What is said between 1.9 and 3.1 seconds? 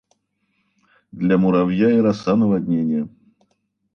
и роса- наводнение.